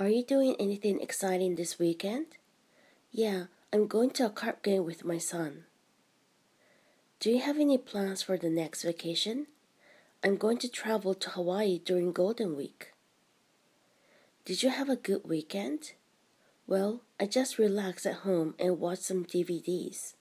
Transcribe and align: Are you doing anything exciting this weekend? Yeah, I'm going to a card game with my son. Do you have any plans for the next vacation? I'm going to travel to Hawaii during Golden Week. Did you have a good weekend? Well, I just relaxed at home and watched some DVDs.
Are 0.00 0.08
you 0.08 0.24
doing 0.24 0.56
anything 0.58 0.98
exciting 1.02 1.56
this 1.56 1.78
weekend? 1.78 2.24
Yeah, 3.12 3.44
I'm 3.70 3.86
going 3.86 4.08
to 4.12 4.24
a 4.24 4.30
card 4.30 4.62
game 4.62 4.86
with 4.86 5.04
my 5.04 5.18
son. 5.18 5.64
Do 7.18 7.30
you 7.30 7.42
have 7.42 7.58
any 7.58 7.76
plans 7.76 8.22
for 8.22 8.38
the 8.38 8.48
next 8.48 8.82
vacation? 8.82 9.48
I'm 10.24 10.38
going 10.38 10.56
to 10.60 10.70
travel 10.70 11.12
to 11.12 11.28
Hawaii 11.28 11.78
during 11.84 12.12
Golden 12.12 12.56
Week. 12.56 12.94
Did 14.46 14.62
you 14.62 14.70
have 14.70 14.88
a 14.88 14.96
good 14.96 15.20
weekend? 15.24 15.92
Well, 16.66 17.02
I 17.20 17.26
just 17.26 17.58
relaxed 17.58 18.06
at 18.06 18.24
home 18.24 18.54
and 18.58 18.80
watched 18.80 19.02
some 19.02 19.26
DVDs. 19.26 20.14